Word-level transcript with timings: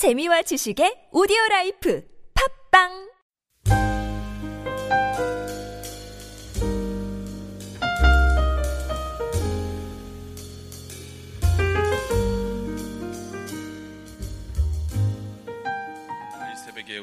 재미와 0.00 0.40
지식의 0.40 1.12
오디오 1.12 1.36
라이프 1.50 2.02
팝빵 2.32 2.88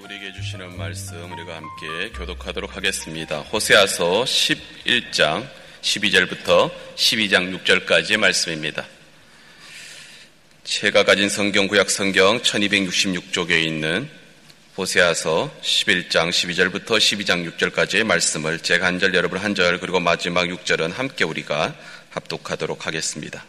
우리에게 0.04 0.34
주시는 0.34 0.76
말씀 0.76 1.32
우리가 1.32 1.56
함께 1.56 2.10
교독하도록 2.18 2.76
하겠습니다. 2.76 3.42
호세아서 3.42 4.24
11장 4.24 5.48
12절부터 5.82 6.72
12장 6.96 7.64
6절까지의 7.64 8.18
말씀입니다. 8.18 8.97
제가 10.68 11.06
가진 11.06 11.30
성경 11.30 11.66
구약 11.70 11.90
성경 11.90 12.42
1266쪽에 12.42 13.52
있는 13.64 14.10
호세아서 14.78 15.50
11장 15.64 16.30
12절부터 16.30 16.98
12장 16.98 17.50
6절까지의 17.58 18.04
말씀을 18.04 18.60
제가 18.60 18.86
한 18.86 19.00
절 19.00 19.14
여러분 19.16 19.40
한 19.40 19.56
절 19.56 19.80
그리고 19.80 20.02
마지막 20.02 20.44
6절은 20.44 20.92
함께 20.92 21.24
우리가 21.24 21.74
합독하도록 22.10 22.86
하겠습니다. 22.86 23.46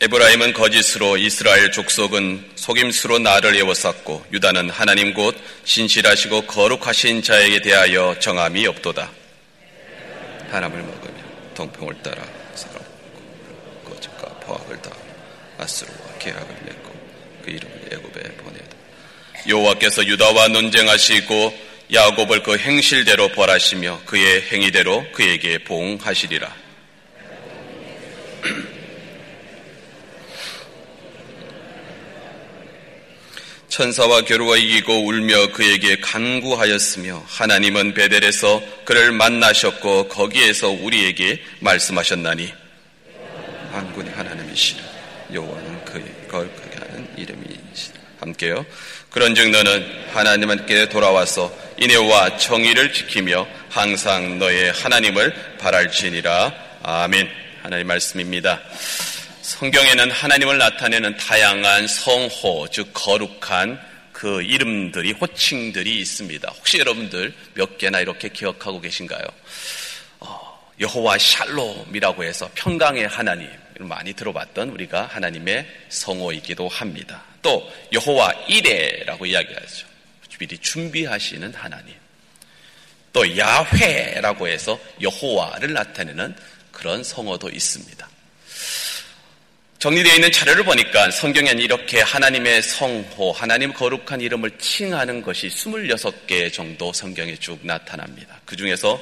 에브라임은 0.00 0.52
거짓으로 0.52 1.16
이스라엘 1.16 1.72
족속은 1.72 2.52
속임수로 2.54 3.18
나를 3.18 3.56
에워쌌고 3.56 4.26
유다는 4.32 4.70
하나님 4.70 5.12
곧 5.12 5.36
신실하시고 5.64 6.42
거룩하신 6.42 7.20
자에게 7.20 7.62
대하여 7.62 8.14
정함이 8.20 8.64
없도다. 8.68 9.10
하나님을 10.50 10.84
먹으며 10.84 11.14
동평을 11.56 12.00
따라 12.04 12.22
사람 12.54 12.78
거짓과 13.84 14.28
포악을 14.38 14.80
다 14.80 14.92
아스루와 15.58 15.98
계약을 16.20 16.46
맺고 16.46 16.92
그 17.44 17.50
이름을 17.50 17.88
애굽에 17.92 18.22
보내다. 18.36 18.76
여호와께서 19.48 20.06
유다와 20.06 20.46
논쟁하시고 20.46 21.58
야곱을 21.92 22.44
그 22.44 22.56
행실대로 22.56 23.30
벌하시며 23.30 24.02
그의 24.06 24.42
행위대로 24.42 25.04
그에게 25.10 25.58
봉하시리라. 25.58 26.67
천사와 33.68 34.22
겨루어 34.22 34.56
이기고 34.56 35.06
울며 35.06 35.52
그에게 35.52 35.96
간구하였으며 36.00 37.22
하나님은 37.26 37.94
베델에서 37.94 38.62
그를 38.84 39.12
만나셨고 39.12 40.08
거기에서 40.08 40.70
우리에게 40.70 41.42
말씀하셨나니 41.60 42.52
한군의 43.70 44.12
하나님이시라. 44.14 44.82
여호와는 45.34 45.84
그의 45.84 46.04
거룩하게 46.28 46.76
하는 46.78 47.08
이름이시라. 47.16 47.98
함께요. 48.20 48.64
그런즉 49.10 49.50
너는 49.50 49.86
하나님께 50.12 50.88
돌아와서 50.88 51.54
인애와 51.78 52.38
정의를 52.38 52.92
지키며 52.92 53.46
항상 53.68 54.38
너의 54.38 54.72
하나님을 54.72 55.34
바랄지니라. 55.58 56.54
아멘. 56.82 57.28
하나님 57.62 57.86
말씀입니다. 57.86 58.60
성경에는 59.48 60.10
하나님을 60.10 60.58
나타내는 60.58 61.16
다양한 61.16 61.88
성호, 61.88 62.68
즉 62.70 62.90
거룩한 62.92 63.80
그 64.12 64.42
이름들이 64.42 65.12
호칭들이 65.12 66.00
있습니다. 66.00 66.52
혹시 66.54 66.78
여러분들 66.78 67.32
몇 67.54 67.78
개나 67.78 68.00
이렇게 68.00 68.28
기억하고 68.28 68.78
계신가요? 68.82 69.24
어, 70.20 70.68
여호와 70.78 71.16
샬롬이라고 71.16 72.24
해서 72.24 72.50
평강의 72.56 73.08
하나님 73.08 73.48
많이 73.78 74.12
들어봤던 74.12 74.68
우리가 74.68 75.06
하나님의 75.06 75.66
성호이기도 75.88 76.68
합니다. 76.68 77.22
또 77.40 77.72
여호와 77.92 78.30
이레라고 78.48 79.24
이야기하죠. 79.24 79.86
미리 80.38 80.58
준비하시는 80.58 81.54
하나님. 81.54 81.94
또 83.14 83.24
야훼라고 83.38 84.46
해서 84.46 84.78
여호와를 85.00 85.72
나타내는 85.72 86.36
그런 86.70 87.02
성어도 87.02 87.48
있습니다. 87.48 88.08
정리되어 89.78 90.14
있는 90.16 90.32
자료를 90.32 90.64
보니까 90.64 91.08
성경에는 91.12 91.62
이렇게 91.62 92.00
하나님의 92.00 92.62
성호, 92.62 93.30
하나님 93.30 93.72
거룩한 93.72 94.20
이름을 94.20 94.58
칭하는 94.58 95.22
것이 95.22 95.46
26개 95.46 96.52
정도 96.52 96.92
성경에 96.92 97.36
쭉 97.36 97.60
나타납니다. 97.62 98.40
그 98.44 98.56
중에서 98.56 99.00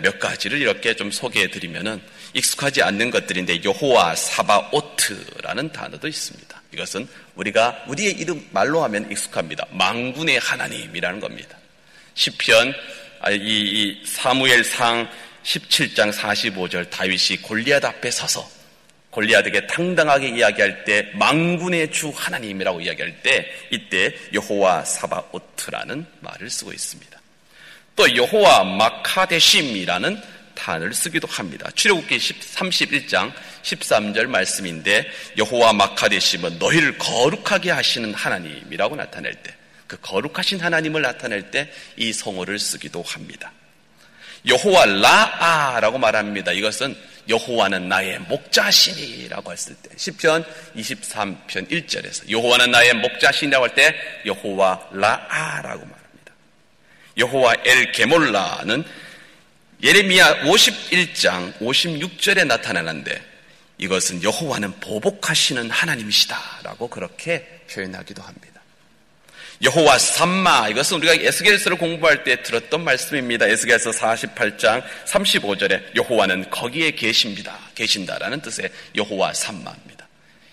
몇 0.00 0.18
가지를 0.18 0.62
이렇게 0.62 0.96
좀 0.96 1.10
소개해 1.10 1.50
드리면은 1.50 2.00
익숙하지 2.32 2.82
않는 2.82 3.10
것들인데 3.10 3.64
여호와 3.64 4.16
사바오트라는 4.16 5.72
단어도 5.72 6.08
있습니다. 6.08 6.62
이것은 6.72 7.06
우리가 7.34 7.84
우리의 7.88 8.12
이름 8.12 8.48
말로 8.50 8.82
하면 8.84 9.10
익숙합니다. 9.10 9.66
망군의 9.72 10.38
하나님이라는 10.38 11.20
겁니다. 11.20 11.58
시편 12.14 12.72
이, 13.30 13.36
이 13.42 14.06
사무엘상 14.06 15.06
17장 15.42 16.10
45절 16.14 16.88
다윗이 16.88 17.42
골리앗 17.42 17.84
앞에 17.84 18.10
서서 18.10 18.63
골리앗에게 19.14 19.66
당당하게 19.66 20.28
이야기할 20.28 20.84
때 20.84 21.10
망군의 21.14 21.92
주 21.92 22.12
하나님이라고 22.14 22.80
이야기할 22.80 23.22
때 23.22 23.50
이때 23.70 24.14
여호와 24.32 24.84
사바오트라는 24.84 26.06
말을 26.20 26.50
쓰고 26.50 26.72
있습니다. 26.72 27.20
또 27.96 28.16
여호와 28.16 28.64
마카데심이라는 28.64 30.20
단어를 30.54 30.94
쓰기도 30.94 31.28
합니다. 31.28 31.70
출애굽기 31.74 32.16
31장 32.18 33.32
13절 33.62 34.26
말씀인데 34.26 35.08
여호와 35.38 35.72
마카데심은 35.72 36.58
너희를 36.58 36.98
거룩하게 36.98 37.70
하시는 37.70 38.12
하나님이라고 38.12 38.96
나타낼 38.96 39.34
때 39.34 39.54
그 39.86 39.98
거룩하신 40.00 40.60
하나님을 40.60 41.02
나타낼 41.02 41.50
때 41.50 41.70
이 41.96 42.12
성어를 42.12 42.58
쓰기도 42.58 43.02
합니다. 43.02 43.52
여호와 44.46 44.86
라아라고 44.86 45.98
말합니다. 45.98 46.52
이것은 46.52 46.96
여호와는 47.28 47.88
나의 47.88 48.18
목자시니라고 48.20 49.52
했을 49.52 49.74
때 49.76 49.90
시편 49.96 50.44
23편 50.76 51.70
1절에서 51.70 52.28
여호와는 52.30 52.70
나의 52.70 52.94
목자시니라고 52.94 53.64
할 53.64 53.74
때 53.74 53.94
여호와 54.26 54.88
라아라고 54.92 55.84
말합니다. 55.84 56.32
여호와 57.18 57.54
엘 57.64 57.92
게몰라는 57.92 58.84
예레미야 59.82 60.44
51장 60.44 61.58
56절에 61.58 62.46
나타나는데 62.46 63.22
이것은 63.78 64.22
여호와는 64.22 64.80
보복하시는 64.80 65.70
하나님이시다라고 65.70 66.88
그렇게 66.88 67.64
표현하기도 67.70 68.22
합니다. 68.22 68.53
여호와 69.64 69.98
삼마 69.98 70.68
이것은 70.68 70.98
우리가 70.98 71.14
에스겔서를 71.14 71.78
공부할 71.78 72.22
때 72.22 72.42
들었던 72.42 72.84
말씀입니다. 72.84 73.46
에스겔서 73.46 73.92
48장 73.92 74.82
35절에 75.06 75.96
여호와는 75.96 76.50
거기에 76.50 76.90
계십니다. 76.90 77.58
계신다라는 77.74 78.42
뜻의 78.42 78.70
여호와 78.94 79.32
삼마입니다. 79.32 80.06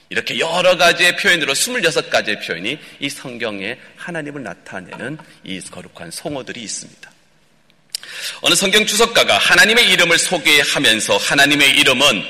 이렇게 0.09 0.39
여러 0.39 0.77
가지의 0.77 1.17
표현으로 1.17 1.53
26가지의 1.53 2.45
표현이 2.45 2.79
이 2.99 3.09
성경에 3.09 3.77
하나님을 3.97 4.43
나타내는 4.43 5.17
이 5.43 5.59
거룩한 5.59 6.11
성어들이 6.11 6.61
있습니다. 6.61 7.11
어느 8.41 8.55
성경 8.55 8.85
주석가가 8.85 9.37
하나님의 9.37 9.89
이름을 9.91 10.17
소개하면서 10.17 11.17
하나님의 11.17 11.79
이름은 11.79 12.23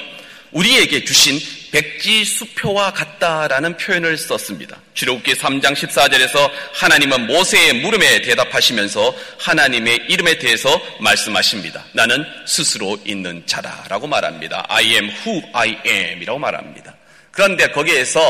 우리에게 0.52 1.06
주신 1.06 1.40
백지 1.72 2.26
수표와 2.26 2.92
같다라는 2.92 3.78
표현을 3.78 4.18
썼습니다. 4.18 4.78
주록기 4.94 5.34
3장 5.36 5.74
14절에서 5.74 6.52
하나님은 6.74 7.28
모세의 7.28 7.82
물음에 7.82 8.22
대답하시면서 8.22 9.16
하나님의 9.40 10.06
이름에 10.10 10.38
대해서 10.38 10.70
말씀하십니다. 11.00 11.86
나는 11.94 12.26
스스로 12.46 12.98
있는 13.06 13.44
자다라고 13.46 14.08
말합니다. 14.08 14.66
I 14.68 14.86
am 14.86 15.10
who 15.10 15.42
I 15.54 15.78
am 15.86 16.22
이라고 16.22 16.40
말합니다. 16.40 16.96
그런데 17.32 17.70
거기에서 17.72 18.22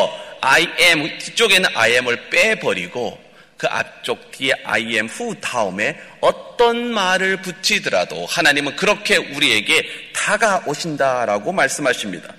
I 0.42 0.68
am 0.80 1.18
뒤쪽에는 1.18 1.70
I 1.74 1.94
am을 1.94 2.30
빼버리고 2.30 3.20
그 3.58 3.68
앞쪽 3.68 4.32
뒤에 4.32 4.54
I 4.64 4.82
am 4.94 5.10
who 5.10 5.36
다음에 5.42 6.00
어떤 6.20 6.92
말을 6.92 7.42
붙이더라도 7.42 8.26
하나님은 8.28 8.76
그렇게 8.76 9.18
우리에게 9.18 9.88
다가오신다라고 10.14 11.52
말씀하십니다. 11.52 12.34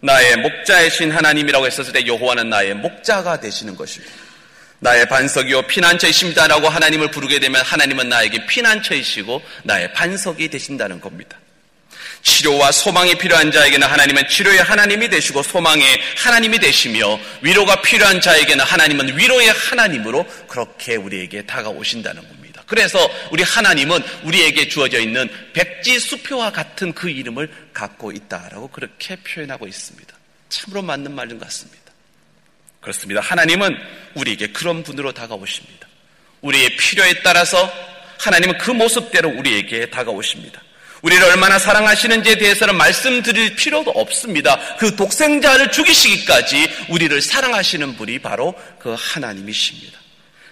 나의 0.00 0.36
목자이신 0.36 1.10
하나님이라고 1.10 1.66
했었을 1.66 1.92
때 1.92 2.06
여호와는 2.06 2.48
나의 2.48 2.74
목자가 2.74 3.38
되시는 3.38 3.76
것입니다. 3.76 4.12
나의 4.80 5.06
반석이요 5.08 5.62
피난처이십니다라고 5.62 6.68
하나님을 6.68 7.10
부르게 7.10 7.38
되면 7.38 7.60
하나님은 7.60 8.08
나에게 8.08 8.46
피난처이시고 8.46 9.42
나의 9.64 9.92
반석이 9.92 10.48
되신다는 10.48 11.00
겁니다. 11.00 11.38
치료와 12.22 12.72
소망이 12.72 13.14
필요한 13.16 13.50
자에게는 13.50 13.86
하나님은 13.86 14.28
치료의 14.28 14.62
하나님이 14.62 15.08
되시고 15.08 15.42
소망의 15.42 16.00
하나님이 16.16 16.58
되시며 16.58 17.18
위로가 17.42 17.82
필요한 17.82 18.20
자에게는 18.20 18.64
하나님은 18.64 19.18
위로의 19.18 19.48
하나님으로 19.48 20.26
그렇게 20.48 20.96
우리에게 20.96 21.42
다가오신다는 21.42 22.26
겁니다. 22.26 22.49
그래서 22.70 23.10
우리 23.32 23.42
하나님은 23.42 24.00
우리에게 24.22 24.68
주어져 24.68 25.00
있는 25.00 25.28
백지 25.54 25.98
수표와 25.98 26.52
같은 26.52 26.94
그 26.94 27.10
이름을 27.10 27.52
갖고 27.72 28.12
있다라고 28.12 28.68
그렇게 28.68 29.16
표현하고 29.16 29.66
있습니다. 29.66 30.14
참으로 30.48 30.80
맞는 30.80 31.12
말인 31.12 31.36
것 31.40 31.46
같습니다. 31.46 31.80
그렇습니다. 32.80 33.20
하나님은 33.22 33.76
우리에게 34.14 34.52
그런 34.52 34.84
분으로 34.84 35.10
다가오십니다. 35.10 35.88
우리의 36.42 36.76
필요에 36.76 37.22
따라서 37.24 37.68
하나님은 38.20 38.56
그 38.58 38.70
모습대로 38.70 39.30
우리에게 39.30 39.90
다가오십니다. 39.90 40.62
우리를 41.02 41.24
얼마나 41.24 41.58
사랑하시는지에 41.58 42.38
대해서는 42.38 42.76
말씀드릴 42.76 43.56
필요도 43.56 43.90
없습니다. 43.90 44.76
그 44.76 44.94
독생자를 44.94 45.72
죽이시기까지 45.72 46.70
우리를 46.88 47.20
사랑하시는 47.20 47.96
분이 47.96 48.20
바로 48.20 48.54
그 48.78 48.94
하나님이십니다. 48.96 49.99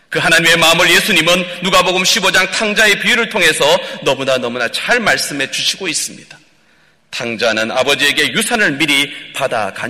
그 0.09 0.19
하나님의 0.19 0.57
마음을 0.57 0.91
예수님은 0.91 1.45
누가복음 1.63 2.03
15장 2.03 2.51
탕자의 2.51 2.99
비유를 3.01 3.29
통해서 3.29 3.65
너무나 4.03 4.39
너무나 4.39 4.67
잘 4.69 5.01
말씀해 5.01 5.51
주시고 5.51 5.87
있습니다. 5.87 6.39
탕자는 7.11 7.71
아버지에게 7.71 8.33
유산을 8.33 8.73
미리 8.73 9.13
받아 9.35 9.73
간 9.73 9.87